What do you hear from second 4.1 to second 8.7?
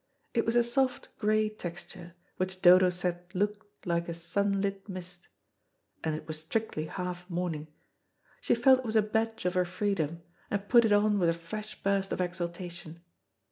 sunlit mist, and it was strictly half mourning. She